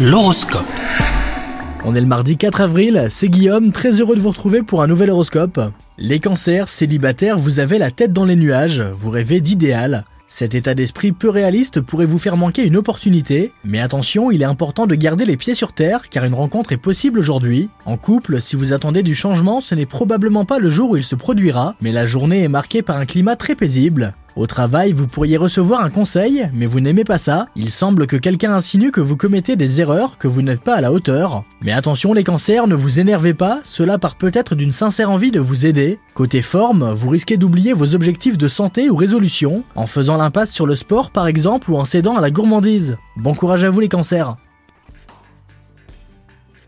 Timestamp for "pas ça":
27.04-27.46